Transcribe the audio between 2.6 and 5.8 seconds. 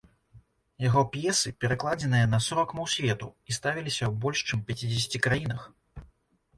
моў свету і ставіліся ў больш чым пяцідзесяці краінах.